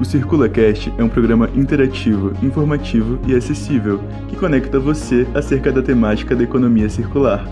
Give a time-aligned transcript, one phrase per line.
[0.00, 6.36] O CirculaCast é um programa interativo, informativo e acessível que conecta você acerca da temática
[6.36, 7.44] da economia circular.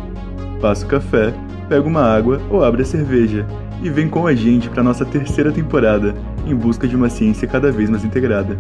[0.60, 1.34] Passa o café,
[1.68, 3.44] pega uma água ou abre a cerveja
[3.82, 6.14] e vem com a gente para nossa terceira temporada
[6.46, 8.56] em busca de uma ciência cada vez mais integrada.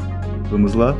[0.50, 0.92] Vamos lá?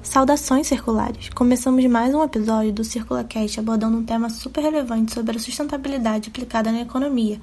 [0.00, 1.30] Saudações circulares!
[1.30, 6.70] Começamos mais um episódio do CirculaCast abordando um tema super relevante sobre a sustentabilidade aplicada
[6.70, 7.40] na economia,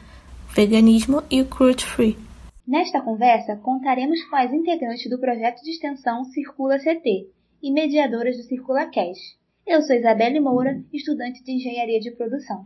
[0.49, 2.32] o veganismo e o cruelty free.
[2.65, 7.29] Nesta conversa, contaremos com as integrantes do projeto de extensão Circula CT
[7.61, 9.37] e mediadoras do Circula Cash.
[9.67, 12.65] Eu sou Isabelle Moura, estudante de Engenharia de Produção.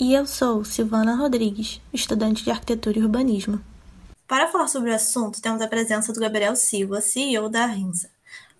[0.00, 3.60] E eu sou Silvana Rodrigues, estudante de Arquitetura e Urbanismo.
[4.26, 8.08] Para falar sobre o assunto, temos a presença do Gabriel Silva, CEO da Rinza,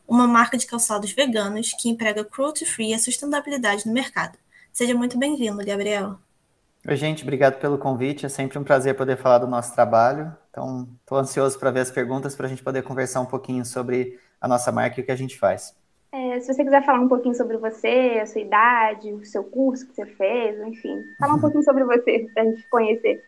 [0.06, 4.38] uma marca de calçados veganos que emprega cruelty-free e a sustentabilidade no mercado.
[4.70, 6.18] Seja muito bem-vindo, Gabriel.
[6.88, 8.26] Oi, gente, obrigado pelo convite.
[8.26, 10.32] É sempre um prazer poder falar do nosso trabalho.
[10.50, 14.16] Então, estou ansioso para ver as perguntas para a gente poder conversar um pouquinho sobre
[14.40, 15.74] a nossa marca e o que a gente faz.
[16.12, 19.84] É, se você quiser falar um pouquinho sobre você, a sua idade, o seu curso
[19.84, 23.20] que você fez, enfim, falar um pouquinho sobre você para a gente conhecer.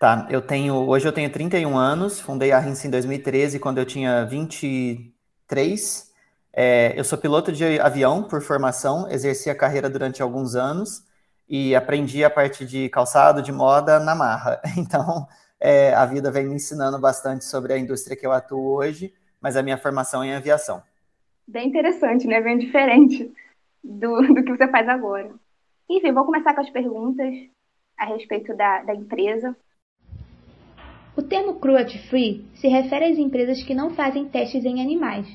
[0.00, 3.84] Tá, eu tenho, hoje eu tenho 31 anos, fundei a RINS em 2013, quando eu
[3.84, 6.10] tinha 23.
[6.50, 11.11] É, eu sou piloto de avião por formação, exerci a carreira durante alguns anos
[11.52, 14.58] e aprendi a parte de calçado, de moda na marra.
[14.74, 15.28] Então,
[15.60, 19.54] é, a vida vem me ensinando bastante sobre a indústria que eu atuo hoje, mas
[19.54, 20.82] a minha formação é em aviação.
[21.46, 22.40] Bem interessante, né?
[22.40, 23.30] Bem diferente
[23.84, 25.30] do, do que você faz agora.
[25.90, 27.34] Enfim, vou começar com as perguntas
[27.98, 29.54] a respeito da, da empresa.
[31.14, 35.26] O termo cruelty free se refere às empresas que não fazem testes em animais.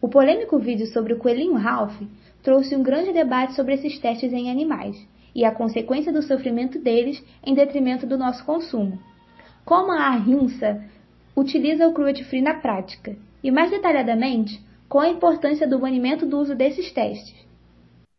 [0.00, 2.00] O polêmico vídeo sobre o coelhinho Ralph
[2.42, 4.96] trouxe um grande debate sobre esses testes em animais
[5.34, 8.98] e a consequência do sofrimento deles em detrimento do nosso consumo.
[9.64, 10.82] Como a Arrinsa
[11.34, 16.38] utiliza o cruelty free na prática e, mais detalhadamente, qual a importância do banimento do
[16.38, 17.34] uso desses testes.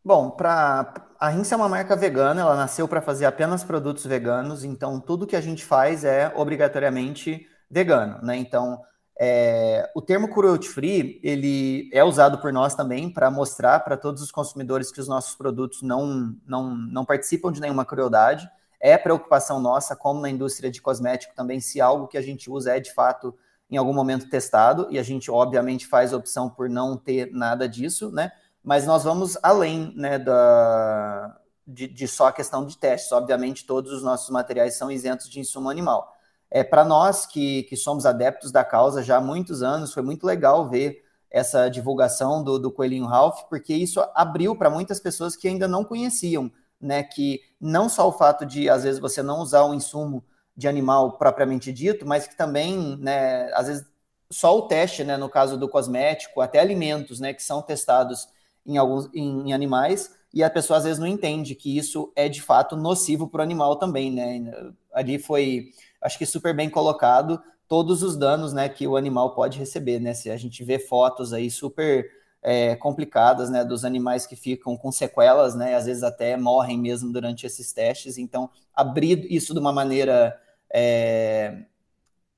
[0.03, 0.93] Bom, pra...
[1.19, 5.27] a Rinsa é uma marca vegana, ela nasceu para fazer apenas produtos veganos, então tudo
[5.27, 8.35] que a gente faz é obrigatoriamente vegano, né?
[8.35, 8.81] Então,
[9.19, 14.21] é, o termo cruelty free ele é usado por nós também para mostrar para todos
[14.21, 18.49] os consumidores que os nossos produtos não, não, não participam de nenhuma crueldade.
[18.79, 22.75] É preocupação nossa, como na indústria de cosmético também, se algo que a gente usa
[22.75, 23.33] é de fato
[23.69, 28.11] em algum momento testado, e a gente obviamente faz opção por não ter nada disso,
[28.11, 28.31] né?
[28.63, 33.11] Mas nós vamos além né, da, de, de só a questão de testes.
[33.11, 36.12] Obviamente, todos os nossos materiais são isentos de insumo animal.
[36.53, 40.23] É, Para nós que, que somos adeptos da causa já há muitos anos, foi muito
[40.23, 45.47] legal ver essa divulgação do, do Coelhinho Ralph, porque isso abriu para muitas pessoas que
[45.47, 47.01] ainda não conheciam, né?
[47.01, 50.23] Que não só o fato de, às vezes, você não usar um insumo
[50.55, 53.85] de animal propriamente dito, mas que também, né, às vezes,
[54.29, 58.27] só o teste, né, no caso do cosmético, até alimentos, né, que são testados
[58.63, 62.29] em alguns em, em animais, e a pessoa às vezes não entende que isso é
[62.29, 64.51] de fato nocivo para o animal também, né?
[64.93, 65.69] Ali foi
[66.03, 70.13] acho que super bem colocado todos os danos né, que o animal pode receber, né?
[70.13, 72.05] Se a gente vê fotos aí super
[72.43, 77.11] é, complicadas, né, dos animais que ficam com sequelas, né, às vezes até morrem mesmo
[77.11, 78.17] durante esses testes.
[78.17, 80.37] Então, abrir isso de uma maneira
[80.71, 81.63] é,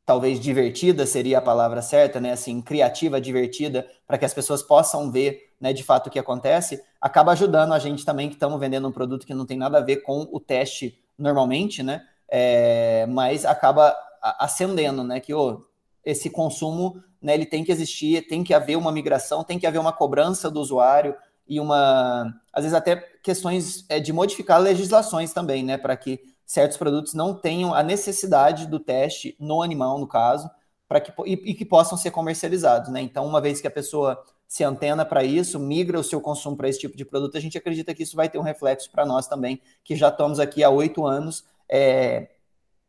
[0.06, 5.12] talvez divertida seria a palavra certa, né, assim, criativa, divertida, para que as pessoas possam
[5.12, 8.88] ver, né, de fato o que acontece, acaba ajudando a gente também que estamos vendendo
[8.88, 13.46] um produto que não tem nada a ver com o teste normalmente, né, é, mas
[13.46, 15.20] acaba acendendo, né?
[15.20, 15.64] Que oh,
[16.04, 19.80] esse consumo, né, ele tem que existir, tem que haver uma migração, tem que haver
[19.80, 21.16] uma cobrança do usuário
[21.48, 26.78] e uma, às vezes até questões é, de modificar legislações também, né, para que certos
[26.78, 30.50] produtos não tenham a necessidade do teste no animal, no caso,
[30.88, 33.02] para que e, e, que possam ser comercializados, né?
[33.02, 36.70] Então, uma vez que a pessoa se antena para isso, migra o seu consumo para
[36.70, 39.28] esse tipo de produto, a gente acredita que isso vai ter um reflexo para nós
[39.28, 42.30] também, que já estamos aqui há oito anos é,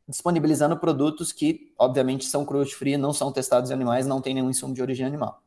[0.09, 4.51] disponibilizando produtos que, obviamente, são cruelty free, não são testados em animais, não tem nenhum
[4.51, 5.43] insumo de origem animal.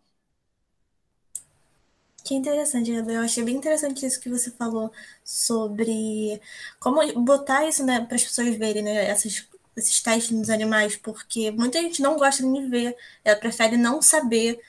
[2.23, 2.91] Que interessante.
[2.91, 4.91] Eu achei bem interessante isso que você falou
[5.23, 6.39] sobre
[6.79, 11.49] como botar isso né, para as pessoas verem né, essas, esses testes nos animais, porque
[11.51, 14.59] muita gente não gosta de ver, ela prefere não saber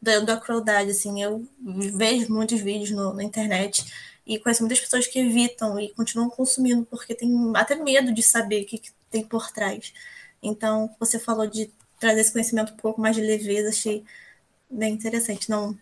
[0.00, 0.90] da, da crueldade.
[0.90, 3.84] Assim, eu vejo muitos vídeos no, na internet
[4.28, 8.62] e conheço muitas pessoas que evitam e continuam consumindo porque tem até medo de saber
[8.62, 9.92] o que, que tem por trás.
[10.42, 14.04] Então, você falou de trazer esse conhecimento um pouco mais de leveza, achei
[14.70, 15.48] bem interessante.
[15.50, 15.76] Não.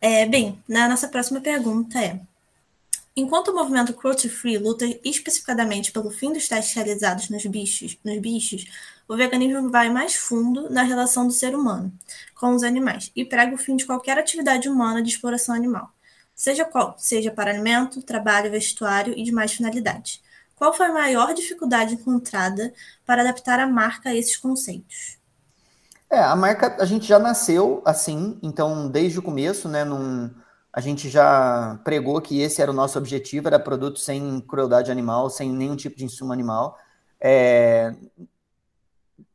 [0.00, 2.20] É, bem, na nossa próxima pergunta é:
[3.16, 8.18] Enquanto o movimento cruelty free luta especificadamente pelo fim dos testes realizados nos bichos, nos
[8.18, 8.66] bichos,
[9.08, 11.92] o veganismo vai mais fundo na relação do ser humano
[12.34, 15.92] com os animais e prega o fim de qualquer atividade humana de exploração animal,
[16.40, 20.22] seja qual, seja para alimento, trabalho, vestuário e demais finalidades.
[20.56, 22.72] Qual foi a maior dificuldade encontrada
[23.04, 25.18] para adaptar a marca a esses conceitos?
[26.08, 30.30] É, a marca a gente já nasceu assim, então desde o começo, né, num,
[30.72, 35.28] a gente já pregou que esse era o nosso objetivo, era produto sem crueldade animal,
[35.28, 36.78] sem nenhum tipo de insumo animal.
[37.20, 37.94] É...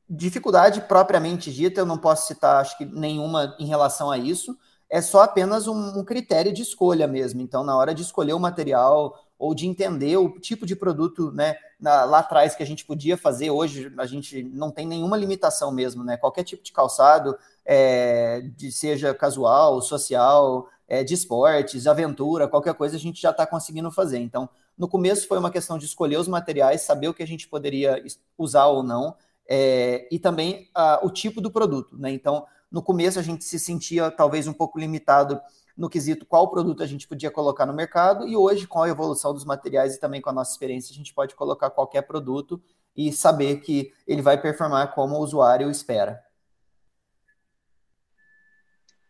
[0.09, 4.57] Dificuldade propriamente dita, eu não posso citar, acho que nenhuma em relação a isso,
[4.89, 7.41] é só apenas um, um critério de escolha mesmo.
[7.41, 11.55] Então, na hora de escolher o material ou de entender o tipo de produto, né,
[11.79, 15.71] na, lá atrás que a gente podia fazer, hoje a gente não tem nenhuma limitação
[15.71, 16.15] mesmo, né?
[16.15, 22.95] Qualquer tipo de calçado, é, de, seja casual, social, é, de esportes, aventura, qualquer coisa
[22.95, 24.19] a gente já está conseguindo fazer.
[24.19, 27.47] Então, no começo foi uma questão de escolher os materiais, saber o que a gente
[27.47, 28.03] poderia
[28.37, 29.15] usar ou não,
[29.47, 30.69] é, e também
[31.01, 31.97] o tipo do produto.
[31.97, 32.11] Né?
[32.11, 35.39] Então, no começo a gente se sentia talvez um pouco limitado
[35.77, 39.33] no quesito qual produto a gente podia colocar no mercado, e hoje, com a evolução
[39.33, 42.61] dos materiais e também com a nossa experiência, a gente pode colocar qualquer produto
[42.95, 46.23] e saber que ele vai performar como o usuário espera.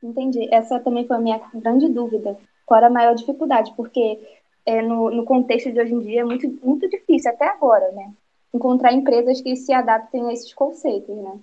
[0.01, 0.47] Entendi.
[0.53, 2.37] Essa também foi a minha grande dúvida.
[2.65, 3.73] Qual era a maior dificuldade?
[3.75, 4.19] Porque
[4.65, 8.11] é, no, no contexto de hoje em dia é muito, muito difícil, até agora, né?
[8.53, 11.39] Encontrar empresas que se adaptem a esses conceitos, né?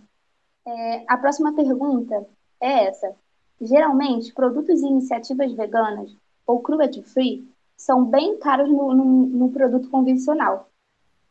[0.65, 2.27] É, a próxima pergunta
[2.61, 3.15] é essa.
[3.61, 6.17] Geralmente, produtos e iniciativas veganas
[6.47, 10.69] ou cruelty-free são bem caros no, no, no produto convencional,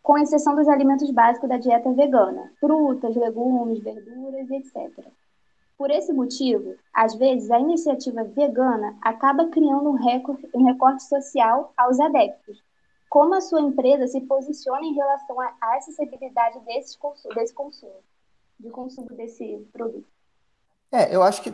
[0.01, 5.05] com exceção dos alimentos básicos da dieta vegana, frutas, legumes, verduras, etc.
[5.77, 11.73] Por esse motivo, às vezes, a iniciativa vegana acaba criando um, recorte, um recorte social
[11.77, 12.61] aos adeptos.
[13.09, 17.97] Como a sua empresa se posiciona em relação à acessibilidade desse consumo,
[18.61, 20.07] de consumo desse produto?
[20.91, 21.53] É, eu acho que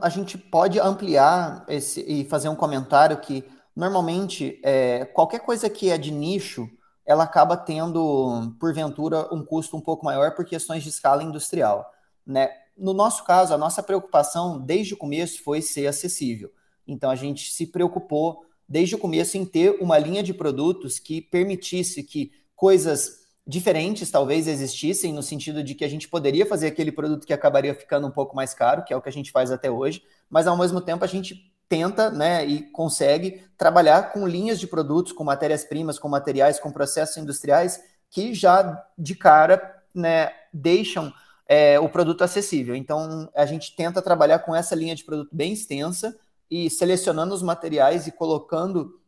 [0.00, 5.90] a gente pode ampliar esse, e fazer um comentário que normalmente é, qualquer coisa que
[5.90, 6.68] é de nicho,
[7.04, 11.90] ela acaba tendo, porventura, um custo um pouco maior por questões de escala industrial.
[12.26, 12.50] Né?
[12.78, 16.50] no nosso caso, a nossa preocupação desde o começo foi ser acessível.
[16.86, 21.20] Então a gente se preocupou desde o começo em ter uma linha de produtos que
[21.20, 26.92] permitisse que coisas diferentes talvez existissem no sentido de que a gente poderia fazer aquele
[26.92, 29.50] produto que acabaria ficando um pouco mais caro, que é o que a gente faz
[29.50, 34.60] até hoje, mas ao mesmo tempo a gente tenta, né, e consegue trabalhar com linhas
[34.60, 41.12] de produtos, com matérias-primas, com materiais, com processos industriais que já de cara, né, deixam
[41.46, 42.76] é, o produto acessível.
[42.76, 46.14] Então, a gente tenta trabalhar com essa linha de produto bem extensa
[46.50, 49.00] e selecionando os materiais e colocando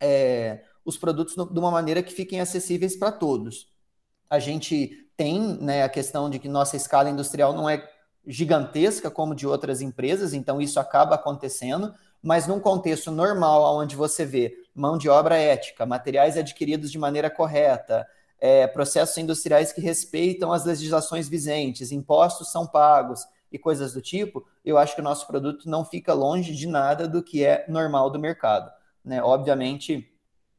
[0.00, 3.73] é, os produtos no, de uma maneira que fiquem acessíveis para todos.
[4.28, 7.88] A gente tem né, a questão de que nossa escala industrial não é
[8.26, 14.24] gigantesca como de outras empresas, então isso acaba acontecendo, mas num contexto normal, onde você
[14.24, 18.06] vê mão de obra ética, materiais adquiridos de maneira correta,
[18.40, 24.44] é, processos industriais que respeitam as legislações vigentes, impostos são pagos e coisas do tipo,
[24.64, 28.10] eu acho que o nosso produto não fica longe de nada do que é normal
[28.10, 28.70] do mercado.
[29.04, 29.22] Né?
[29.22, 30.10] Obviamente,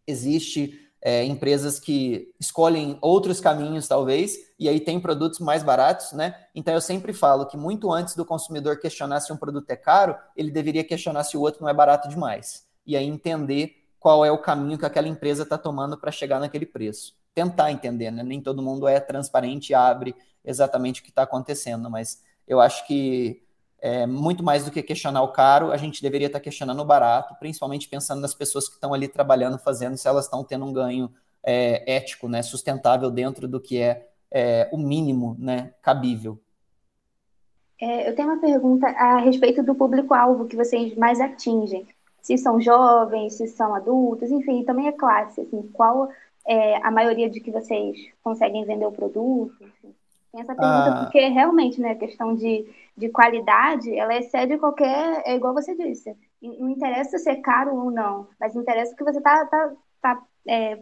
[0.07, 6.33] existe é, empresas que escolhem outros caminhos, talvez, e aí tem produtos mais baratos, né?
[6.55, 10.17] Então eu sempre falo que muito antes do consumidor questionar se um produto é caro,
[10.35, 12.65] ele deveria questionar se o outro não é barato demais.
[12.87, 16.65] E aí entender qual é o caminho que aquela empresa está tomando para chegar naquele
[16.65, 18.23] preço tentar entender, né?
[18.23, 22.87] Nem todo mundo é transparente e abre exatamente o que está acontecendo, mas eu acho
[22.87, 23.43] que
[23.85, 27.35] é, muito mais do que questionar o caro, a gente deveria estar questionando o barato,
[27.35, 31.07] principalmente pensando nas pessoas que estão ali trabalhando, fazendo, se elas estão tendo um ganho
[31.43, 36.39] é, ético, né, sustentável dentro do que é, é o mínimo né, cabível.
[37.79, 41.85] É, eu tenho uma pergunta a respeito do público-alvo que vocês mais atingem.
[42.23, 45.41] Se são jovens, se são adultos, enfim, também é classe.
[45.41, 46.09] Assim, qual
[46.47, 49.53] é, a maioria de que vocês conseguem vender o produto?
[49.61, 49.93] Enfim.
[50.31, 51.03] Tem essa pergunta, ah.
[51.03, 55.21] porque realmente, né, a questão de, de qualidade, ela excede qualquer.
[55.25, 56.15] É igual você disse.
[56.41, 59.71] Não interessa ser caro ou não, mas interessa que você está tá,
[60.01, 60.79] tá, é,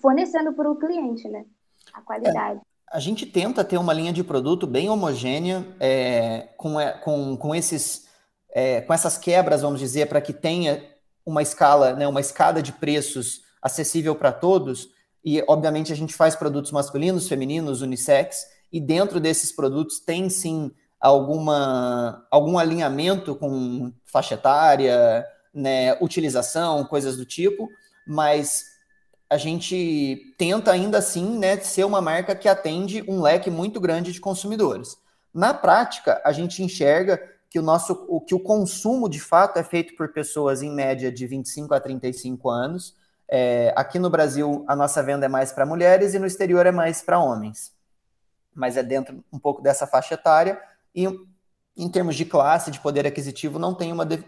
[0.00, 1.44] fornecendo para o cliente, né?
[1.92, 2.60] A qualidade.
[2.60, 7.36] É a gente tenta ter uma linha de produto bem homogênea, é, com, é, com,
[7.36, 8.08] com, esses,
[8.50, 10.82] é, com essas quebras, vamos dizer, para que tenha
[11.24, 14.88] uma escala, né, uma escada de preços acessível para todos.
[15.22, 20.70] E, obviamente, a gente faz produtos masculinos, femininos, unissex, e dentro desses produtos tem sim
[21.00, 25.24] alguma, algum alinhamento com faixa etária,
[25.54, 27.68] né, utilização, coisas do tipo,
[28.06, 28.64] mas
[29.30, 34.12] a gente tenta ainda assim né, ser uma marca que atende um leque muito grande
[34.12, 34.96] de consumidores.
[35.32, 39.64] Na prática, a gente enxerga que o nosso o que o consumo de fato é
[39.64, 42.96] feito por pessoas em média de 25 a 35 anos.
[43.30, 46.72] É, aqui no Brasil, a nossa venda é mais para mulheres e no exterior é
[46.72, 47.72] mais para homens.
[48.54, 50.60] Mas é dentro um pouco dessa faixa etária
[51.04, 51.28] e
[51.76, 54.24] em termos de classe, de poder aquisitivo, não tem uma de...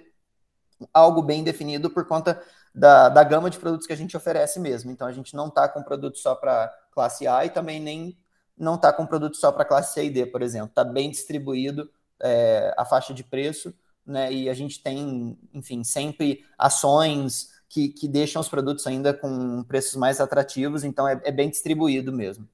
[0.93, 2.41] algo bem definido por conta
[2.75, 4.91] da, da gama de produtos que a gente oferece mesmo.
[4.91, 8.17] Então a gente não está com produto só para classe A e também nem
[8.57, 10.69] não está com produto só para classe C e D, por exemplo.
[10.69, 13.75] Está bem distribuído é, a faixa de preço,
[14.07, 14.31] né?
[14.31, 19.97] E a gente tem, enfim, sempre ações que, que deixam os produtos ainda com preços
[19.97, 22.47] mais atrativos, então é, é bem distribuído mesmo.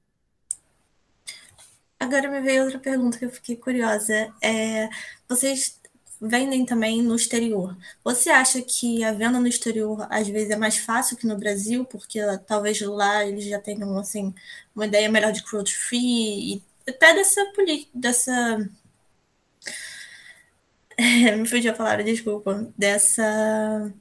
[1.99, 4.33] Agora me veio outra pergunta que eu fiquei curiosa.
[4.41, 4.89] É,
[5.27, 5.79] vocês
[6.21, 7.77] vendem também no exterior.
[8.03, 11.85] Você acha que a venda no exterior às vezes é mais fácil que no Brasil,
[11.85, 14.33] porque talvez lá eles já tenham assim
[14.75, 17.41] uma ideia melhor de cruelty free e até dessa
[17.93, 18.69] dessa
[21.37, 23.91] me fugiu a palavra, desculpa, dessa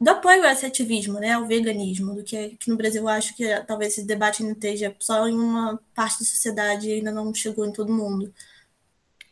[0.00, 3.44] do apoio a esse ativismo, né, ao veganismo, do que, no Brasil eu acho que
[3.66, 7.64] talvez esse debate não esteja só em uma parte da sociedade e ainda não chegou
[7.64, 8.32] em todo mundo.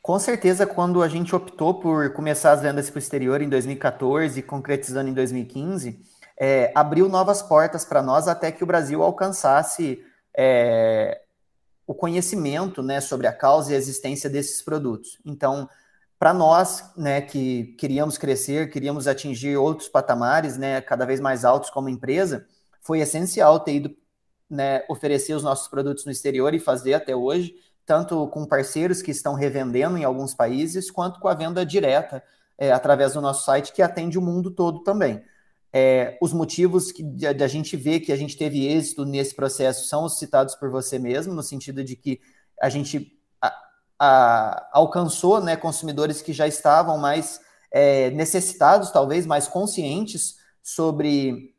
[0.01, 4.39] Com certeza, quando a gente optou por começar as vendas para o exterior em 2014
[4.39, 5.99] e concretizando em 2015,
[6.39, 10.03] é, abriu novas portas para nós até que o Brasil alcançasse
[10.37, 11.23] é,
[11.87, 15.19] o conhecimento né, sobre a causa e a existência desses produtos.
[15.25, 15.69] Então,
[16.25, 21.69] para nós, né, que queríamos crescer, queríamos atingir outros patamares, né, cada vez mais altos
[21.69, 22.47] como empresa,
[22.81, 23.95] foi essencial ter ido
[24.49, 27.55] né, oferecer os nossos produtos no exterior e fazer até hoje,
[27.85, 32.25] tanto com parceiros que estão revendendo em alguns países, quanto com a venda direta
[32.57, 35.23] é, através do nosso site, que atende o mundo todo também.
[35.75, 40.05] É, os motivos que a gente vê que a gente teve êxito nesse processo são
[40.05, 42.19] os citados por você mesmo, no sentido de que
[42.59, 43.14] a gente
[43.99, 51.55] a, alcançou né, consumidores que já estavam mais é, necessitados, talvez mais conscientes sobre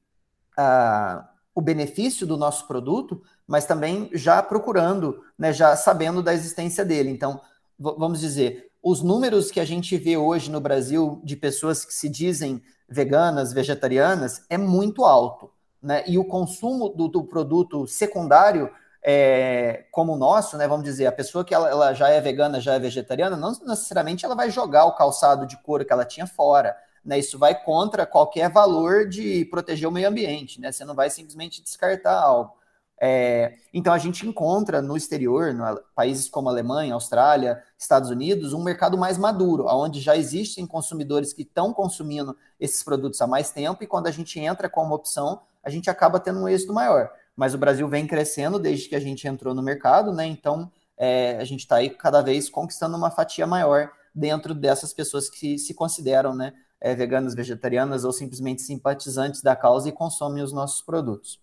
[0.57, 6.83] a, o benefício do nosso produto, mas também já procurando, né, já sabendo da existência
[6.83, 7.09] dele.
[7.09, 7.39] Então,
[7.77, 12.07] vamos dizer, os números que a gente vê hoje no Brasil de pessoas que se
[12.07, 15.51] dizem veganas, vegetarianas, é muito alto.
[15.81, 16.03] Né?
[16.07, 18.69] E o consumo do, do produto secundário
[19.07, 20.67] é, como o nosso, né?
[20.67, 24.25] Vamos dizer, a pessoa que ela, ela, já é vegana, já é vegetariana, não necessariamente
[24.25, 26.75] ela vai jogar o calçado de couro que ela tinha fora.
[27.05, 27.19] Né?
[27.19, 30.71] Isso vai contra qualquer valor de proteger o meio ambiente, né?
[30.71, 32.55] Você não vai simplesmente descartar algo.
[32.99, 38.63] É, então a gente encontra no exterior, no, países como Alemanha, Austrália, Estados Unidos, um
[38.63, 43.83] mercado mais maduro, onde já existem consumidores que estão consumindo esses produtos há mais tempo,
[43.83, 47.53] e quando a gente entra como opção, a gente acaba tendo um êxito maior mas
[47.53, 50.25] o Brasil vem crescendo desde que a gente entrou no mercado, né?
[50.25, 55.29] Então é, a gente está aí cada vez conquistando uma fatia maior dentro dessas pessoas
[55.29, 56.53] que se consideram, né?
[56.79, 61.39] É, veganas, vegetarianas ou simplesmente simpatizantes da causa e consomem os nossos produtos.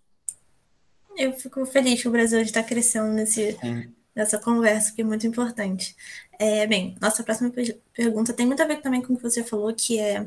[1.16, 3.58] Eu fico feliz que o Brasil está crescendo nesse,
[4.14, 5.96] nessa conversa, que é muito importante.
[6.38, 7.52] É, bem, nossa próxima
[7.92, 10.26] pergunta tem muito a ver também com o que você falou, que é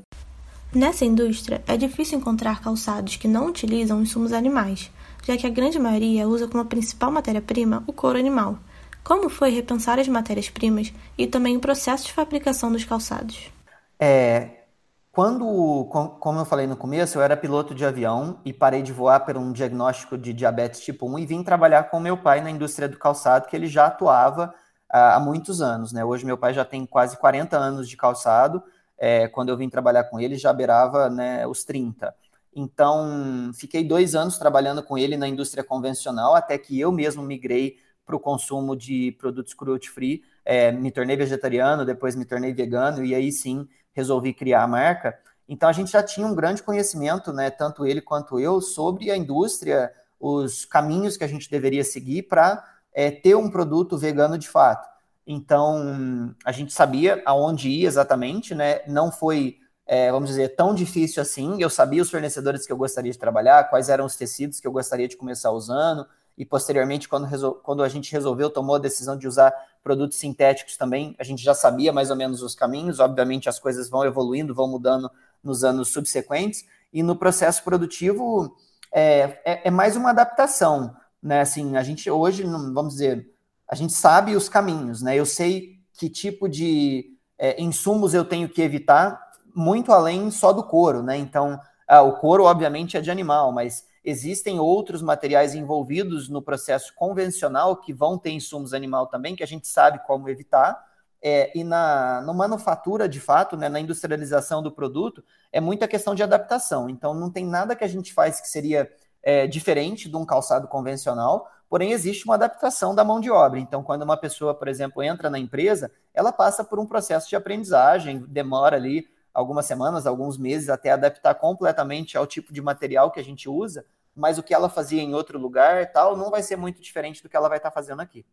[0.76, 4.92] Nessa indústria, é difícil encontrar calçados que não utilizam insumos animais,
[5.26, 8.60] já que a grande maioria usa como principal matéria-prima o couro animal.
[9.04, 13.52] Como foi repensar as matérias-primas e também o processo de fabricação dos calçados?
[14.00, 14.66] É,
[15.12, 15.86] quando,
[16.20, 19.36] como eu falei no começo, eu era piloto de avião e parei de voar por
[19.36, 22.98] um diagnóstico de diabetes tipo 1 e vim trabalhar com meu pai na indústria do
[22.98, 24.54] calçado, que ele já atuava
[24.90, 25.92] há muitos anos.
[25.92, 26.06] Né?
[26.06, 28.64] Hoje meu pai já tem quase 40 anos de calçado,
[28.98, 32.14] é, quando eu vim trabalhar com ele já beirava né, os 30.
[32.56, 37.78] Então, fiquei dois anos trabalhando com ele na indústria convencional, até que eu mesmo migrei
[38.06, 40.24] para o consumo de produtos cruelty free.
[40.46, 45.20] É, me tornei vegetariano, depois me tornei vegano, e aí sim resolvi criar a marca.
[45.50, 49.18] Então, a gente já tinha um grande conhecimento, né, tanto ele quanto eu, sobre a
[49.18, 54.48] indústria, os caminhos que a gente deveria seguir para é, ter um produto vegano de
[54.48, 54.88] fato.
[55.28, 58.82] Então, a gente sabia aonde ir exatamente, né?
[58.88, 61.62] Não foi é, vamos dizer, tão difícil assim.
[61.62, 64.72] Eu sabia os fornecedores que eu gostaria de trabalhar, quais eram os tecidos que eu
[64.72, 69.28] gostaria de começar usando, e posteriormente, quando, quando a gente resolveu, tomou a decisão de
[69.28, 73.00] usar produtos sintéticos também, a gente já sabia mais ou menos os caminhos.
[73.00, 75.10] Obviamente, as coisas vão evoluindo, vão mudando
[75.44, 78.56] nos anos subsequentes, e no processo produtivo
[78.92, 80.96] é, é, é mais uma adaptação.
[81.22, 81.42] Né?
[81.42, 83.30] Assim, a gente hoje, vamos dizer,
[83.70, 85.16] a gente sabe os caminhos, né?
[85.16, 89.25] Eu sei que tipo de é, insumos eu tenho que evitar
[89.56, 91.16] muito além só do couro, né?
[91.18, 96.94] Então, ah, o couro, obviamente, é de animal, mas existem outros materiais envolvidos no processo
[96.96, 100.84] convencional que vão ter insumos animal também, que a gente sabe como evitar.
[101.22, 106.14] É, e na no manufatura, de fato, né, na industrialização do produto, é muita questão
[106.14, 106.90] de adaptação.
[106.90, 108.92] Então, não tem nada que a gente faz que seria
[109.24, 113.60] é, diferente de um calçado convencional, porém existe uma adaptação da mão de obra.
[113.60, 117.36] Então, quando uma pessoa, por exemplo, entra na empresa, ela passa por um processo de
[117.36, 123.20] aprendizagem, demora ali algumas semanas, alguns meses até adaptar completamente ao tipo de material que
[123.20, 126.56] a gente usa, mas o que ela fazia em outro lugar tal não vai ser
[126.56, 128.26] muito diferente do que ela vai estar fazendo aqui.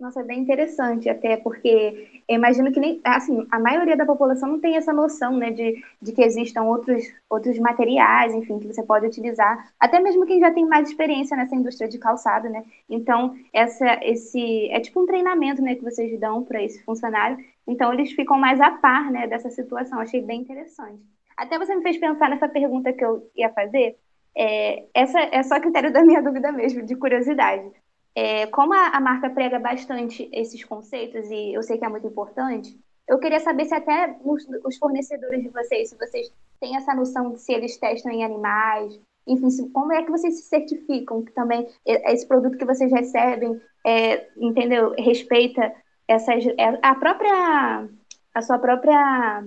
[0.00, 4.58] Nossa, é bem interessante, até porque imagino que nem, assim, a maioria da população não
[4.58, 9.04] tem essa noção, né, de, de que existam outros, outros materiais, enfim, que você pode
[9.04, 14.00] utilizar, até mesmo quem já tem mais experiência nessa indústria de calçado, né, então essa,
[14.02, 17.36] esse, é tipo um treinamento, né, que vocês dão para esse funcionário,
[17.68, 20.98] então eles ficam mais a par, né, dessa situação, achei bem interessante.
[21.36, 23.98] Até você me fez pensar nessa pergunta que eu ia fazer,
[24.34, 27.70] é, essa é só critério da minha dúvida mesmo, de curiosidade.
[28.14, 32.06] É, como a, a, marca prega bastante esses conceitos, e eu sei que é muito
[32.06, 36.94] importante, eu queria saber se até os, os fornecedores de vocês, se vocês têm essa
[36.94, 41.32] noção de se eles testam em animais, enfim, como é que vocês se certificam que
[41.32, 45.72] também esse produto que vocês recebem, é, entendeu, respeita
[46.06, 47.88] essas, é, a própria,
[48.34, 49.44] a sua própria,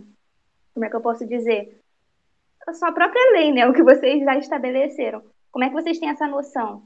[0.73, 1.81] como é que eu posso dizer,
[2.65, 5.21] a sua própria lei, né, o que vocês já estabeleceram.
[5.51, 6.83] Como é que vocês têm essa noção?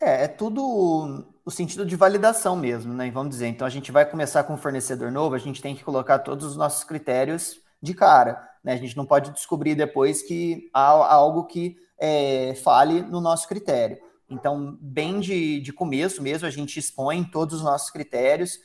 [0.00, 3.10] É, é tudo o sentido de validação mesmo, né?
[3.10, 5.84] Vamos dizer, então a gente vai começar com um fornecedor novo, a gente tem que
[5.84, 8.72] colocar todos os nossos critérios de cara, né?
[8.72, 13.98] A gente não pode descobrir depois que há algo que é, fale no nosso critério.
[14.28, 18.58] Então, bem de, de começo mesmo, a gente expõe todos os nossos critérios,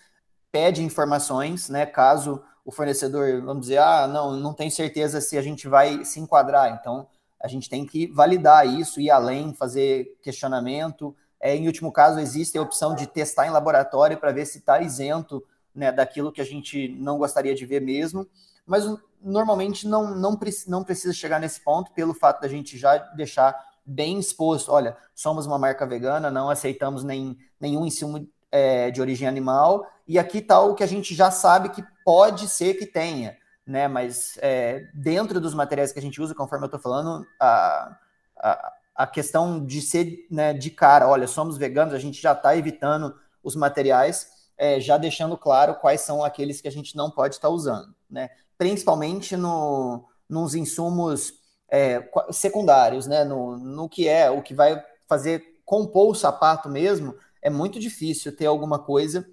[0.51, 1.85] pede informações, né?
[1.85, 6.19] Caso o fornecedor, vamos dizer, ah, não, não tenho certeza se a gente vai se
[6.19, 6.77] enquadrar.
[6.79, 7.07] Então,
[7.41, 11.15] a gente tem que validar isso, ir além, fazer questionamento,
[11.45, 14.81] é, em último caso, existe a opção de testar em laboratório para ver se está
[14.81, 15.43] isento
[15.75, 18.27] né, daquilo que a gente não gostaria de ver mesmo,
[18.65, 18.83] mas
[19.21, 23.55] normalmente não, não, não precisa chegar nesse ponto pelo fato da gente já deixar
[23.85, 24.71] bem exposto.
[24.71, 30.17] Olha, somos uma marca vegana, não aceitamos nem, nenhum insumo é, de origem animal, e
[30.17, 33.87] aqui está o que a gente já sabe que pode ser que tenha, né?
[33.87, 37.95] Mas é, dentro dos materiais que a gente usa, conforme eu estou falando, a,
[38.39, 42.55] a, a questão de ser né, de cara, olha, somos veganos, a gente já está
[42.55, 44.27] evitando os materiais,
[44.57, 47.93] é, já deixando claro quais são aqueles que a gente não pode estar tá usando,
[48.09, 48.29] né?
[48.57, 51.33] Principalmente no, nos insumos
[51.69, 53.25] é, secundários, né?
[53.25, 58.35] No, no que é o que vai fazer compor o sapato mesmo, é muito difícil
[58.35, 59.27] ter alguma coisa.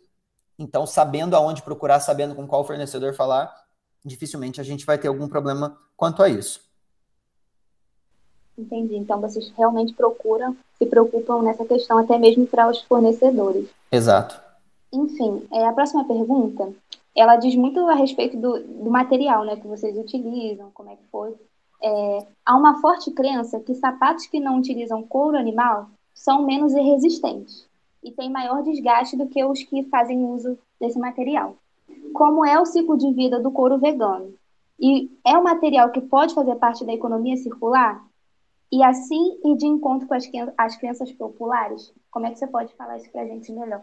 [0.59, 3.55] Então, sabendo aonde procurar, sabendo com qual fornecedor falar,
[4.05, 6.72] dificilmente a gente vai ter algum problema quanto a isso.
[8.57, 8.97] Entendi.
[8.97, 13.69] Então vocês realmente procuram, se preocupam nessa questão, até mesmo para os fornecedores.
[13.91, 14.41] Exato.
[14.93, 16.73] Enfim, é, a próxima pergunta,
[17.17, 21.03] ela diz muito a respeito do, do material né, que vocês utilizam, como é que
[21.11, 21.35] foi.
[21.83, 27.67] É, há uma forte crença que sapatos que não utilizam couro animal são menos resistentes
[28.03, 31.57] e têm maior desgaste do que os que fazem uso desse material.
[32.13, 34.35] Como é o ciclo de vida do couro vegano?
[34.79, 38.05] E é um material que pode fazer parte da economia circular?
[38.73, 40.25] E assim ir de encontro com as,
[40.57, 41.93] as crenças populares?
[42.11, 43.83] Como é que você pode falar isso para a gente melhor?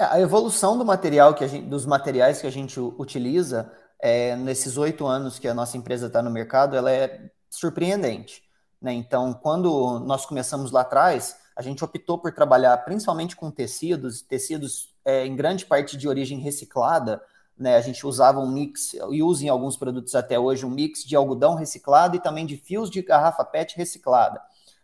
[0.00, 4.78] É, a evolução do material que gente, dos materiais que a gente utiliza é, nesses
[4.78, 8.42] oito anos que a nossa empresa está no mercado, ela é surpreendente.
[8.80, 8.94] Né?
[8.94, 14.94] Então, quando nós começamos lá atrás, a gente optou por trabalhar principalmente com tecidos, tecidos
[15.04, 17.22] é, em grande parte de origem reciclada,
[17.58, 21.04] né, a gente usava um mix, e usa em alguns produtos até hoje, um mix
[21.04, 24.40] de algodão reciclado e também de fios de garrafa PET reciclada.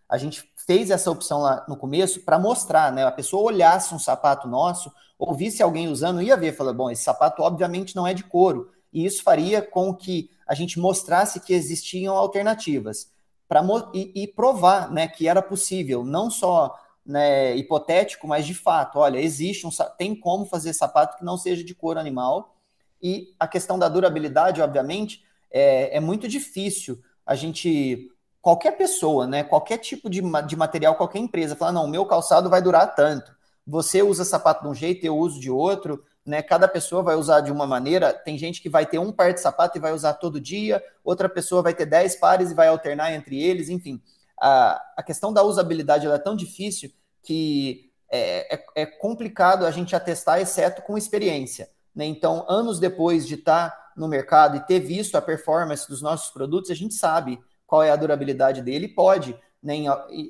[0.09, 3.05] A gente fez essa opção lá no começo para mostrar, né?
[3.05, 7.43] A pessoa olhasse um sapato nosso, ouvisse alguém usando, ia ver, falou, bom, esse sapato
[7.43, 8.71] obviamente não é de couro.
[8.93, 13.11] E isso faria com que a gente mostrasse que existiam alternativas
[13.49, 13.63] para
[13.95, 19.19] e, e, provar, né, que era possível, não só né, hipotético, mas de fato, olha,
[19.19, 22.55] existe um tem como fazer sapato que não seja de couro animal
[23.03, 28.11] e a questão da durabilidade, obviamente, é, é muito difícil a gente.
[28.41, 29.43] Qualquer pessoa, né?
[29.43, 33.37] Qualquer tipo de, de material, qualquer empresa, falar, não, o meu calçado vai durar tanto.
[33.67, 36.41] Você usa sapato de um jeito, eu uso de outro, né?
[36.41, 38.13] Cada pessoa vai usar de uma maneira.
[38.13, 41.29] Tem gente que vai ter um par de sapato e vai usar todo dia, outra
[41.29, 44.01] pessoa vai ter dez pares e vai alternar entre eles, enfim.
[44.41, 46.91] A, a questão da usabilidade é tão difícil
[47.23, 51.69] que é, é, é complicado a gente atestar, exceto com experiência.
[51.99, 52.07] Né?
[52.07, 56.31] Então, anos depois de estar tá no mercado e ter visto a performance dos nossos
[56.31, 59.79] produtos, a gente sabe qual é a durabilidade dele e pode né,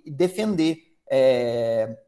[0.07, 1.99] defender é,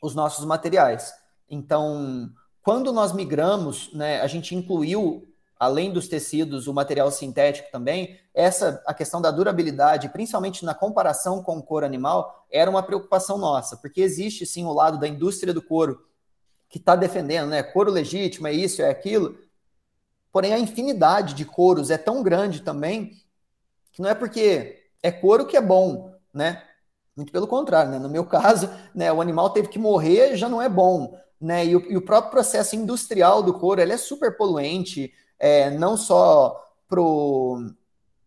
[0.00, 1.12] os nossos materiais.
[1.48, 2.30] Então,
[2.62, 5.26] quando nós migramos, né, a gente incluiu,
[5.58, 11.42] além dos tecidos, o material sintético também, essa a questão da durabilidade, principalmente na comparação
[11.42, 15.52] com o couro animal, era uma preocupação nossa, porque existe sim o lado da indústria
[15.52, 16.00] do couro
[16.70, 17.62] que está defendendo, né?
[17.62, 19.36] Couro legítimo, é isso, é aquilo.
[20.32, 23.20] Porém, a infinidade de couros é tão grande também
[23.92, 26.62] que não é porque é couro que é bom, né?
[27.16, 27.98] Muito pelo contrário, né?
[27.98, 31.66] No meu caso, né, o animal teve que morrer, já não é bom, né?
[31.66, 35.96] E o, e o próprio processo industrial do couro, ele é super poluente, é, não
[35.96, 37.74] só pro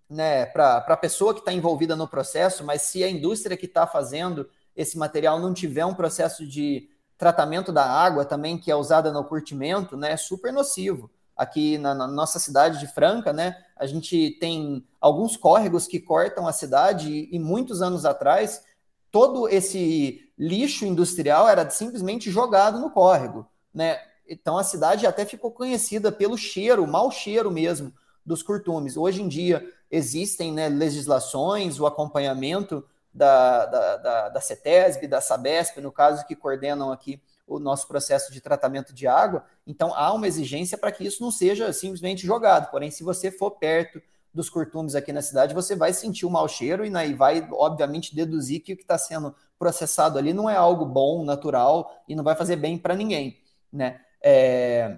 [0.09, 3.87] né, para a pessoa que está envolvida no processo, mas se a indústria que está
[3.87, 6.89] fazendo esse material não tiver um processo de
[7.23, 11.09] tratamento da água também que é usada no curtimento, né, é super nocivo.
[11.37, 16.45] Aqui na, na, nossa cidade de Franca, né, a gente tem alguns córregos que cortam
[16.45, 18.61] a cidade e, e muitos anos atrás
[19.09, 23.99] todo esse lixo industrial era simplesmente jogado no córrego, né?
[24.27, 27.93] Então a cidade até ficou conhecida pelo cheiro, mau cheiro mesmo
[28.25, 28.97] dos curtumes.
[28.97, 32.83] Hoje em dia existem né, legislações, o acompanhamento
[33.13, 38.31] da, da, da, da CETESB, da SABESP, no caso, que coordenam aqui o nosso processo
[38.31, 39.43] de tratamento de água.
[39.67, 42.71] Então, há uma exigência para que isso não seja simplesmente jogado.
[42.71, 44.01] Porém, se você for perto
[44.33, 48.15] dos curtumes aqui na cidade, você vai sentir o mau cheiro e, né, vai, obviamente,
[48.15, 52.23] deduzir que o que está sendo processado ali não é algo bom, natural e não
[52.23, 53.37] vai fazer bem para ninguém.
[53.71, 53.99] Né?
[54.21, 54.97] É...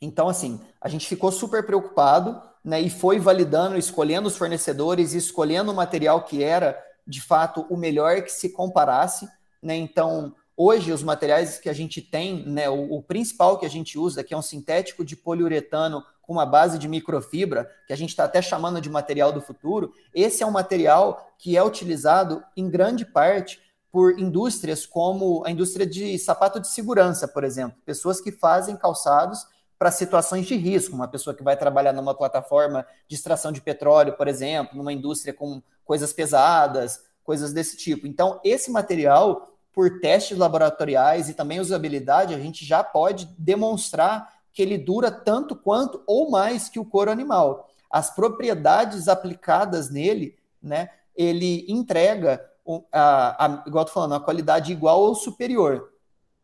[0.00, 5.72] Então, assim, a gente ficou super preocupado né, e foi validando, escolhendo os fornecedores, escolhendo
[5.72, 9.28] o material que era de fato o melhor que se comparasse,
[9.62, 9.76] né?
[9.76, 13.98] Então, hoje os materiais que a gente tem, né, o, o, principal que a gente
[13.98, 18.10] usa, que é um sintético de poliuretano com uma base de microfibra, que a gente
[18.10, 22.68] está até chamando de material do futuro, esse é um material que é utilizado em
[22.68, 23.60] grande parte
[23.92, 29.46] por indústrias como a indústria de sapato de segurança, por exemplo, pessoas que fazem calçados
[29.78, 34.16] para situações de risco, uma pessoa que vai trabalhar numa plataforma de extração de petróleo,
[34.16, 38.06] por exemplo, numa indústria com coisas pesadas, coisas desse tipo.
[38.06, 44.62] Então, esse material, por testes laboratoriais e também usabilidade, a gente já pode demonstrar que
[44.62, 47.68] ele dura tanto quanto ou mais que o couro animal.
[47.90, 52.42] As propriedades aplicadas nele, né, ele entrega
[52.90, 55.92] a, a, igual tô falando, a qualidade igual ou superior.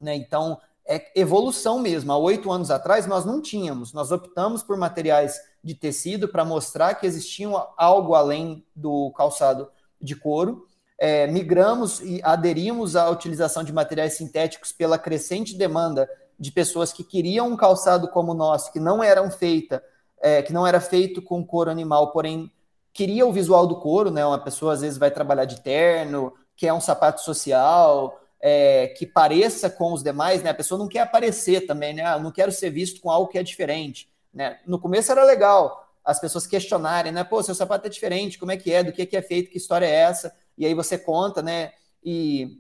[0.00, 0.14] Né?
[0.14, 0.60] Então,
[0.92, 2.12] é evolução mesmo.
[2.12, 6.94] Há oito anos atrás nós não tínhamos, nós optamos por materiais de tecido para mostrar
[6.96, 10.66] que existia algo além do calçado de couro.
[10.98, 17.02] É, migramos e aderimos à utilização de materiais sintéticos pela crescente demanda de pessoas que
[17.02, 19.82] queriam um calçado como o nosso, que não eram feita,
[20.20, 22.52] é, que não era feito com couro animal, porém
[22.92, 24.24] queria o visual do couro, né?
[24.26, 29.70] Uma pessoa às vezes vai trabalhar de terno, quer um sapato social, é, que pareça
[29.70, 30.50] com os demais, né?
[30.50, 32.04] A pessoa não quer aparecer também, né?
[32.04, 34.58] Ah, não quero ser visto com algo que é diferente, né?
[34.66, 37.22] No começo era legal as pessoas questionarem, né?
[37.22, 39.58] Pô, seu sapato é diferente, como é que é, do que, que é feito, que
[39.58, 40.34] história é essa?
[40.58, 41.72] E aí você conta, né?
[42.04, 42.58] E,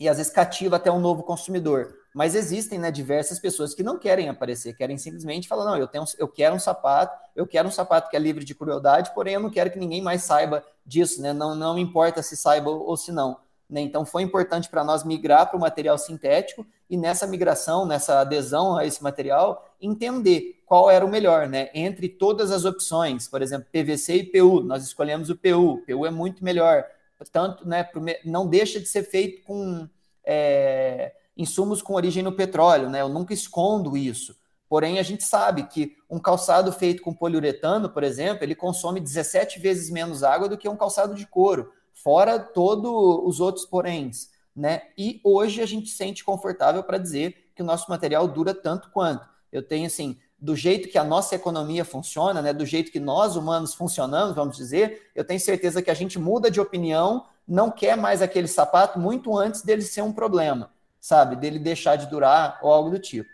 [0.00, 1.94] e às vezes cativa até um novo consumidor.
[2.14, 6.04] Mas existem, né, diversas pessoas que não querem aparecer, querem simplesmente falar, não, eu tenho,
[6.16, 9.40] eu quero um sapato, eu quero um sapato que é livre de crueldade, porém eu
[9.40, 11.34] não quero que ninguém mais saiba disso, né?
[11.34, 13.38] Não, não importa se saiba ou se não.
[13.68, 13.82] Né?
[13.82, 18.76] Então, foi importante para nós migrar para o material sintético e nessa migração, nessa adesão
[18.76, 21.70] a esse material, entender qual era o melhor, né?
[21.74, 26.10] Entre todas as opções, por exemplo, PVC e PU, nós escolhemos o PU, PU é
[26.10, 26.84] muito melhor,
[27.30, 27.86] tanto, né?
[28.24, 29.86] Não deixa de ser feito com
[30.24, 33.02] é, insumos com origem no petróleo, né?
[33.02, 34.34] Eu nunca escondo isso.
[34.68, 39.58] Porém, a gente sabe que um calçado feito com poliuretano, por exemplo, ele consome 17
[39.58, 42.90] vezes menos água do que um calçado de couro fora todos
[43.24, 44.82] os outros poréns, né?
[44.96, 49.26] E hoje a gente sente confortável para dizer que o nosso material dura tanto quanto.
[49.50, 53.34] Eu tenho assim, do jeito que a nossa economia funciona, né, do jeito que nós
[53.34, 57.96] humanos funcionamos, vamos dizer, eu tenho certeza que a gente muda de opinião, não quer
[57.96, 61.34] mais aquele sapato muito antes dele ser um problema, sabe?
[61.34, 63.28] Dele deixar de durar ou algo do tipo.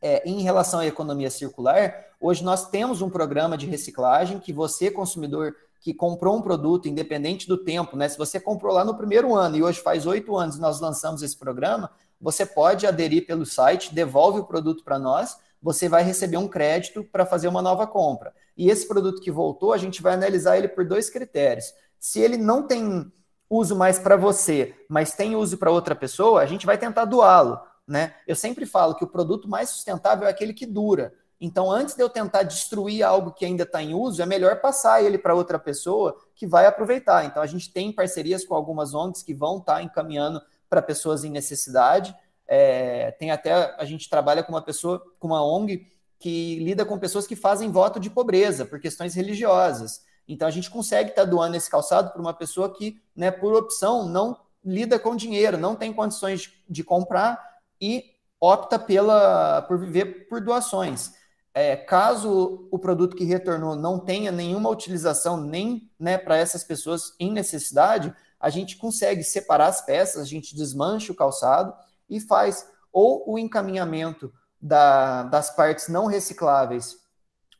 [0.00, 4.90] É, em relação à economia circular, hoje nós temos um programa de reciclagem que você,
[4.90, 8.08] consumidor, que comprou um produto, independente do tempo, né?
[8.08, 11.36] Se você comprou lá no primeiro ano e hoje faz oito anos nós lançamos esse
[11.36, 11.90] programa,
[12.20, 17.02] você pode aderir pelo site, devolve o produto para nós, você vai receber um crédito
[17.02, 18.32] para fazer uma nova compra.
[18.56, 21.74] E esse produto que voltou, a gente vai analisar ele por dois critérios.
[21.98, 23.10] Se ele não tem
[23.50, 27.60] uso mais para você, mas tem uso para outra pessoa, a gente vai tentar doá-lo.
[27.88, 28.14] Né?
[28.24, 31.12] Eu sempre falo que o produto mais sustentável é aquele que dura.
[31.44, 35.02] Então, antes de eu tentar destruir algo que ainda está em uso, é melhor passar
[35.02, 37.24] ele para outra pessoa que vai aproveitar.
[37.24, 41.24] Então, a gente tem parcerias com algumas ONGs que vão estar tá encaminhando para pessoas
[41.24, 42.14] em necessidade.
[42.46, 45.84] É, tem até a gente trabalha com uma pessoa, com uma ONG
[46.16, 50.00] que lida com pessoas que fazem voto de pobreza por questões religiosas.
[50.28, 53.52] Então, a gente consegue estar tá doando esse calçado para uma pessoa que, né, por
[53.52, 60.28] opção, não lida com dinheiro, não tem condições de comprar e opta pela, por viver
[60.28, 61.20] por doações
[61.54, 67.14] é, caso o produto que retornou não tenha nenhuma utilização nem né, para essas pessoas
[67.20, 71.74] em necessidade, a gente consegue separar as peças, a gente desmancha o calçado
[72.08, 76.96] e faz ou o encaminhamento da, das partes não recicláveis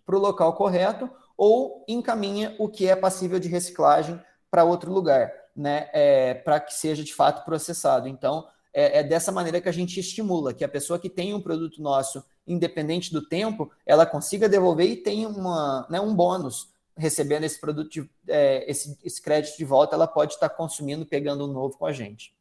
[0.04, 5.32] para o local correto, ou encaminha o que é passível de reciclagem para outro lugar,
[5.56, 5.88] né?
[5.92, 8.06] É, para que seja de fato processado.
[8.06, 11.40] Então, é, é dessa maneira que a gente estimula que a pessoa que tem um
[11.40, 17.44] produto nosso independente do tempo, ela consiga devolver e tem uma, né, um bônus recebendo
[17.44, 21.52] esse produto, de, é, esse, esse crédito de volta, ela pode estar consumindo, pegando um
[21.52, 22.34] novo com a gente.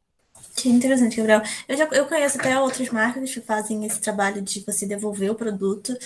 [0.56, 1.42] Que interessante, Gabriel.
[1.68, 5.34] Eu, já, eu conheço até outras marcas que fazem esse trabalho de você devolver o
[5.34, 5.96] produto.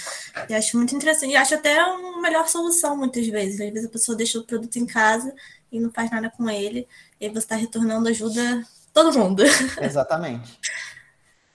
[0.48, 1.32] E acho muito interessante.
[1.32, 3.60] E acho até uma melhor solução, muitas vezes.
[3.60, 5.34] Às vezes a pessoa deixa o produto em casa
[5.72, 6.86] e não faz nada com ele.
[7.20, 9.42] E aí você está retornando ajuda todo mundo.
[9.80, 10.58] Exatamente.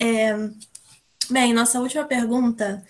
[0.03, 0.33] É,
[1.31, 2.83] Bem, nossa última pergunta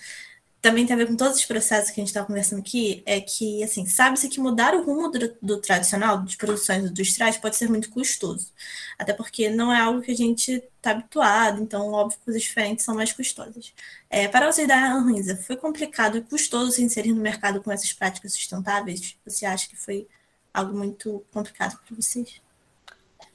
[0.60, 3.22] também tem a ver com todos os processos que a gente está conversando aqui, é
[3.22, 7.70] que, assim, sabe-se que mudar o rumo do, do, tradicional, de produções industriais, pode ser
[7.70, 8.52] muito custoso.
[8.98, 12.96] Até porque não é algo que a gente está habituado, então, óbvio, coisas diferentes são
[12.96, 13.74] mais custosas.
[14.10, 17.94] É, para vocês da Anrisa, foi complicado e custoso se inserir no mercado com essas
[17.94, 19.16] práticas sustentáveis?
[19.24, 20.08] Você acha que foi
[20.52, 22.42] algo muito complicado para vocês?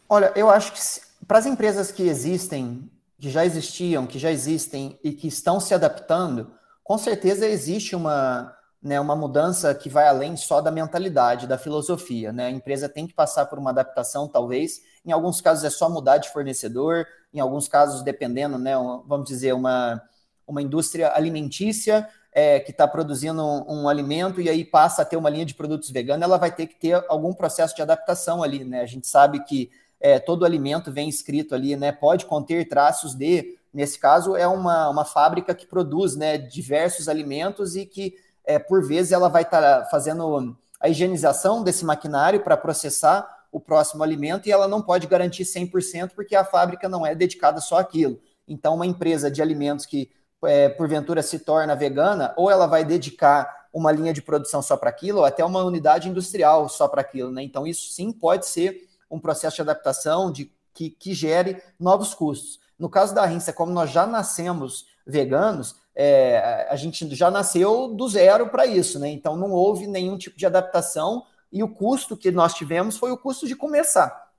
[0.09, 0.81] Olha, eu acho que
[1.27, 5.75] para as empresas que existem que já existiam, que já existem e que estão se
[5.75, 6.53] adaptando,
[6.85, 12.33] com certeza existe uma, né, uma mudança que vai além só da mentalidade, da filosofia.
[12.33, 12.47] Né?
[12.47, 14.81] A empresa tem que passar por uma adaptação, talvez.
[15.05, 18.75] Em alguns casos é só mudar de fornecedor, em alguns casos, dependendo, né,
[19.07, 20.01] vamos dizer, uma,
[20.47, 25.17] uma indústria alimentícia é, que está produzindo um, um, alimento e aí passa a ter
[25.17, 28.63] uma linha de produtos veganos, ela vai ter que ter algum processo de adaptação ali.
[28.63, 28.83] Né?
[28.83, 31.93] A gente sabe que é, todo alimento vem escrito ali, né?
[31.93, 37.77] Pode conter traços de, nesse caso, é uma, uma fábrica que produz né, diversos alimentos
[37.77, 42.57] e que, é, por vezes, ela vai estar tá fazendo a higienização desse maquinário para
[42.57, 47.15] processar o próximo alimento e ela não pode garantir 100% porque a fábrica não é
[47.15, 48.21] dedicada só àquilo.
[48.47, 50.11] Então, uma empresa de alimentos que,
[50.45, 54.91] é, porventura, se torna vegana, ou ela vai dedicar uma linha de produção só para
[54.91, 57.31] aquilo, ou até uma unidade industrial só para aquilo.
[57.31, 57.43] Né?
[57.43, 62.61] Então, isso sim pode ser um processo de adaptação de, que, que gere novos custos.
[62.79, 68.07] No caso da Rinsa, como nós já nascemos veganos, é, a gente já nasceu do
[68.09, 69.09] zero para isso, né?
[69.09, 73.17] Então não houve nenhum tipo de adaptação e o custo que nós tivemos foi o
[73.17, 74.31] custo de começar,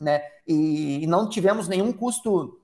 [0.00, 0.22] né?
[0.46, 2.60] E, e não tivemos nenhum custo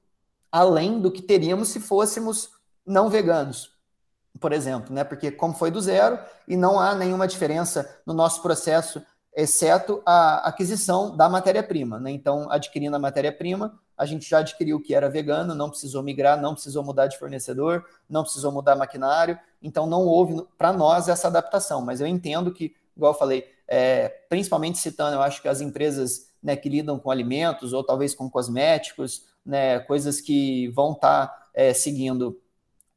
[0.50, 2.50] além do que teríamos se fôssemos
[2.84, 3.70] não veganos,
[4.40, 5.04] por exemplo, né?
[5.04, 6.18] Porque como foi do zero
[6.48, 9.00] e não há nenhuma diferença no nosso processo
[9.34, 11.98] exceto a aquisição da matéria-prima.
[11.98, 12.10] Né?
[12.10, 16.40] Então, adquirindo a matéria-prima, a gente já adquiriu o que era vegano, não precisou migrar,
[16.40, 21.28] não precisou mudar de fornecedor, não precisou mudar maquinário, então não houve para nós essa
[21.28, 21.82] adaptação.
[21.82, 26.30] Mas eu entendo que, igual eu falei, é, principalmente citando, eu acho que as empresas
[26.42, 31.46] né, que lidam com alimentos ou talvez com cosméticos, né, coisas que vão estar tá,
[31.54, 32.40] é, seguindo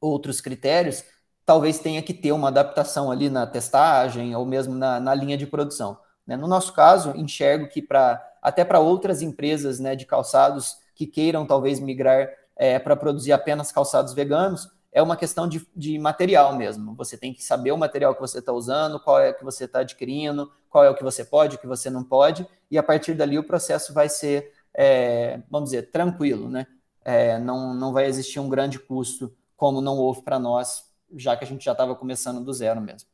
[0.00, 1.04] outros critérios,
[1.44, 5.46] talvez tenha que ter uma adaptação ali na testagem ou mesmo na, na linha de
[5.46, 5.98] produção.
[6.26, 6.36] Né?
[6.36, 11.46] No nosso caso, enxergo que para até para outras empresas né, de calçados que queiram
[11.46, 16.94] talvez migrar é, para produzir apenas calçados veganos, é uma questão de, de material mesmo.
[16.94, 19.80] Você tem que saber o material que você está usando, qual é que você está
[19.80, 23.14] adquirindo, qual é o que você pode, o que você não pode, e a partir
[23.14, 26.66] dali o processo vai ser, é, vamos dizer, tranquilo, né?
[27.04, 31.44] É, não, não vai existir um grande custo como não houve para nós, já que
[31.44, 33.08] a gente já estava começando do zero mesmo.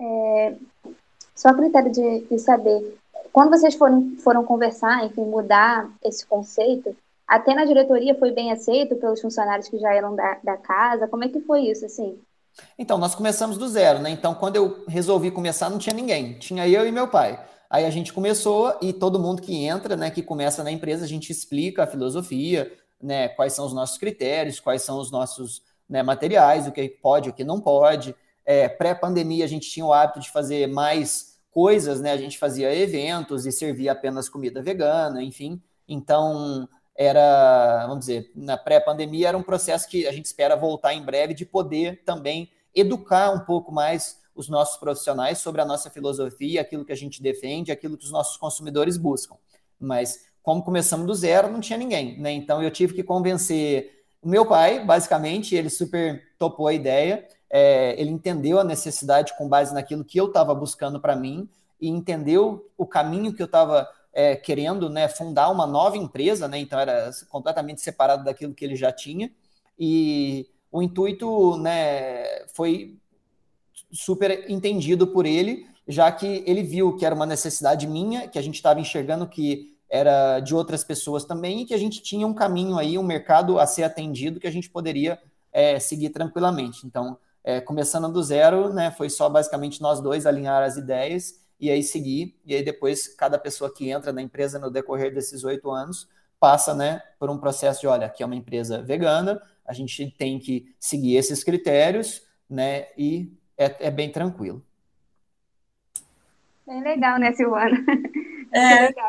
[0.00, 0.56] É,
[1.34, 2.98] só a critério de, de saber,
[3.32, 6.94] quando vocês foram, foram conversar, enfim, mudar esse conceito,
[7.26, 11.08] até na diretoria foi bem aceito pelos funcionários que já eram da, da casa?
[11.08, 12.18] Como é que foi isso, assim?
[12.78, 14.10] Então, nós começamos do zero, né?
[14.10, 16.38] Então, quando eu resolvi começar, não tinha ninguém.
[16.38, 17.42] Tinha eu e meu pai.
[17.70, 21.08] Aí a gente começou e todo mundo que entra, né, que começa na empresa, a
[21.08, 22.70] gente explica a filosofia,
[23.02, 27.30] né, quais são os nossos critérios, quais são os nossos né, materiais, o que pode,
[27.30, 28.14] o que não pode.
[28.44, 32.12] É, Pré-pandemia, a gente tinha o hábito de fazer mais coisas, né?
[32.12, 35.62] A gente fazia eventos e servia apenas comida vegana, enfim.
[35.86, 41.02] Então, era, vamos dizer, na pré-pandemia era um processo que a gente espera voltar em
[41.02, 46.62] breve de poder também educar um pouco mais os nossos profissionais sobre a nossa filosofia,
[46.62, 49.36] aquilo que a gente defende, aquilo que os nossos consumidores buscam.
[49.78, 52.32] Mas como começamos do zero, não tinha ninguém, né?
[52.32, 57.94] Então eu tive que convencer o meu pai, basicamente, ele super topou a ideia, é,
[58.00, 61.46] ele entendeu a necessidade com base naquilo que eu estava buscando para mim
[61.78, 66.58] e entendeu o caminho que eu estava é, querendo, né, fundar uma nova empresa, né?
[66.58, 69.30] Então era completamente separado daquilo que ele já tinha
[69.78, 72.96] e o intuito, né, foi
[73.92, 78.42] super entendido por ele, já que ele viu que era uma necessidade minha, que a
[78.42, 82.32] gente estava enxergando que era de outras pessoas também, e que a gente tinha um
[82.32, 85.18] caminho aí, um mercado a ser atendido que a gente poderia
[85.52, 86.86] é, seguir tranquilamente.
[86.86, 91.70] Então, é, começando do zero, né, foi só basicamente nós dois alinhar as ideias e
[91.70, 95.70] aí seguir, e aí depois cada pessoa que entra na empresa no decorrer desses oito
[95.70, 100.10] anos passa né, por um processo de, olha, aqui é uma empresa vegana, a gente
[100.18, 104.62] tem que seguir esses critérios, né, e é, é bem tranquilo.
[106.66, 107.76] Bem legal, né, Silvana?
[108.54, 109.08] É, legal.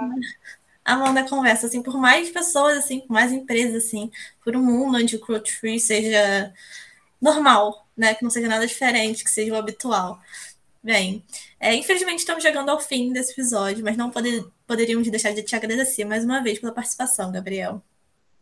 [0.85, 4.09] Amanda conversa, assim, por mais pessoas, assim, por mais empresas, assim,
[4.41, 6.53] por um mundo onde o cruelty free seja
[7.23, 10.19] normal, né, que não seja nada diferente, que seja o habitual.
[10.83, 11.23] Bem,
[11.57, 15.55] é, infelizmente estamos chegando ao fim desse episódio, mas não poder, poderíamos deixar de te
[15.55, 17.81] agradecer mais uma vez pela participação, Gabriel.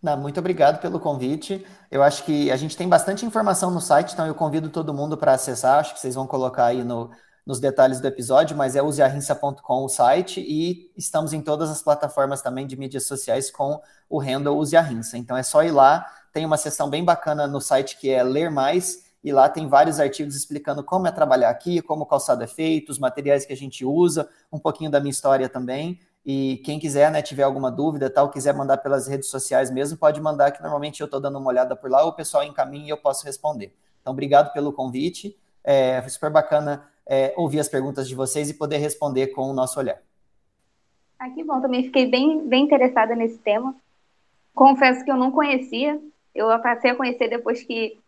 [0.02, 1.64] Não, muito obrigado pelo convite.
[1.92, 5.16] Eu acho que a gente tem bastante informação no site, então eu convido todo mundo
[5.16, 5.78] para acessar.
[5.78, 7.12] Acho que vocês vão colocar aí no,
[7.46, 12.42] nos detalhes do episódio, mas é usearrinça.com o site e estamos em todas as plataformas
[12.42, 15.18] também de mídias sociais com o handle Use a Rinça.
[15.18, 18.52] Então é só ir lá, tem uma seção bem bacana no site que é Ler
[18.52, 22.48] Mais, e lá tem vários artigos explicando como é trabalhar aqui, como o calçado é
[22.48, 26.00] feito, os materiais que a gente usa, um pouquinho da minha história também.
[26.26, 30.20] E quem quiser, né, tiver alguma dúvida, tal, quiser mandar pelas redes sociais mesmo, pode
[30.20, 32.98] mandar, que normalmente eu estou dando uma olhada por lá, o pessoal encaminha e eu
[32.98, 33.76] posso responder.
[34.02, 35.38] Então, obrigado pelo convite.
[35.64, 39.54] É, foi super bacana é, ouvir as perguntas de vocês e poder responder com o
[39.54, 40.02] nosso olhar.
[41.20, 43.76] Ah, que bom, também fiquei bem, bem interessada nesse tema.
[44.56, 46.00] Confesso que eu não conhecia,
[46.34, 48.00] eu passei a conhecer depois que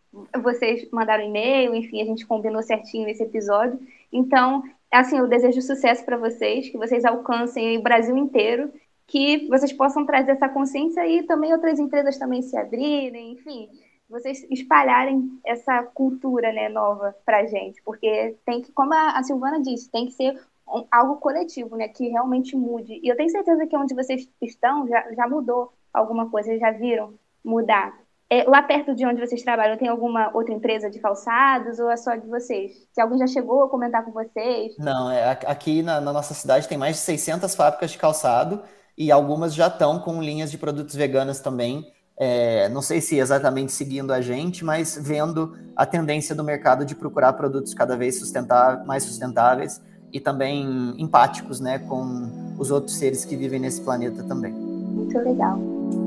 [0.42, 3.78] vocês mandaram e-mail, enfim, a gente combinou certinho esse episódio.
[4.12, 8.72] Então, assim, eu desejo sucesso para vocês, que vocês alcancem o Brasil inteiro,
[9.06, 13.68] que vocês possam trazer essa consciência e também outras empresas também se abrirem, enfim,
[14.14, 19.90] vocês espalharem essa cultura, né, nova para gente, porque tem que, como a Silvana disse,
[19.90, 23.00] tem que ser um, algo coletivo, né, que realmente mude.
[23.04, 27.16] E eu tenho certeza que onde vocês estão já, já mudou alguma coisa, já viram
[27.44, 27.98] mudar.
[28.30, 31.98] É, lá perto de onde vocês trabalham, tem alguma outra empresa de calçados ou é
[31.98, 32.88] só de vocês?
[32.92, 34.78] Se alguém já chegou a comentar com vocês?
[34.78, 38.62] Não, é, aqui na, na nossa cidade tem mais de 600 fábricas de calçado
[38.98, 41.92] e algumas já estão com linhas de produtos veganos também.
[42.18, 46.96] É, não sei se exatamente seguindo a gente, mas vendo a tendência do mercado de
[46.96, 53.26] procurar produtos cada vez sustentáveis, mais sustentáveis e também empáticos né, com os outros seres
[53.26, 54.54] que vivem nesse planeta também.
[54.54, 55.60] Muito legal.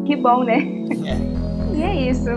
[0.07, 0.59] Que bom, né?
[1.07, 1.77] É.
[1.77, 2.31] E é isso.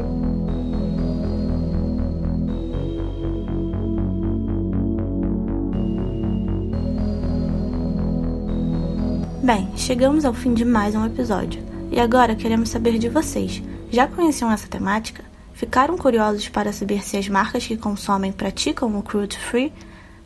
[9.44, 11.69] Bem, chegamos ao fim de mais um episódio.
[11.92, 13.62] E agora queremos saber de vocês.
[13.92, 15.24] Já conheciam essa temática?
[15.54, 19.74] Ficaram curiosos para saber se as marcas que consomem praticam o cruelty free?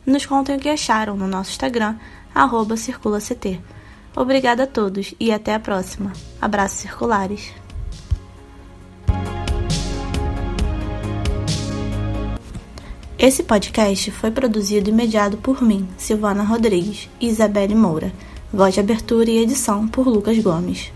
[0.06, 1.96] Nos contem o que acharam no nosso Instagram,
[2.76, 3.60] circulact.
[4.14, 6.12] Obrigada a todos e até a próxima.
[6.40, 7.52] Abraços circulares.
[13.18, 18.12] Esse podcast foi produzido e mediado por mim, Silvana Rodrigues e Isabelle Moura.
[18.52, 20.92] Voz de abertura e edição por Lucas Gomes.